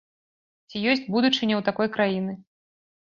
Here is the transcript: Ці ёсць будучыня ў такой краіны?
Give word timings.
Ці 0.71 0.81
ёсць 0.93 1.05
будучыня 1.17 1.55
ў 1.57 1.61
такой 1.71 1.87
краіны? 1.99 2.33